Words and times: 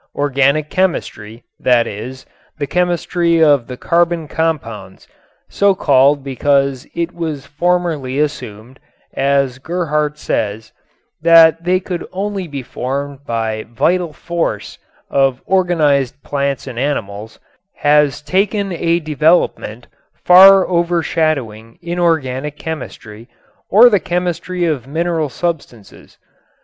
Organic 0.15 0.71
chemistry, 0.71 1.43
that 1.59 1.85
is, 1.85 2.25
the 2.57 2.65
chemistry 2.65 3.43
of 3.43 3.67
the 3.67 3.77
carbon 3.77 4.27
compounds, 4.27 5.07
so 5.47 5.75
called 5.75 6.23
because 6.23 6.87
it 6.95 7.13
was 7.13 7.45
formerly 7.45 8.17
assumed, 8.17 8.79
as 9.13 9.59
Gerhardt 9.59 10.17
says, 10.17 10.71
that 11.21 11.65
they 11.65 11.79
could 11.79 12.03
only 12.11 12.47
be 12.47 12.63
formed 12.63 13.19
by 13.27 13.67
"vital 13.69 14.11
force" 14.11 14.79
of 15.11 15.39
organized 15.45 16.23
plants 16.23 16.65
and 16.65 16.79
animals, 16.79 17.39
has 17.75 18.23
taken 18.23 18.71
a 18.71 18.99
development 18.99 19.85
far 20.15 20.67
overshadowing 20.67 21.77
inorganic 21.79 22.57
chemistry, 22.57 23.29
or 23.69 23.87
the 23.87 23.99
chemistry 23.99 24.65
of 24.65 24.87
mineral 24.87 25.29
substances. 25.29 26.17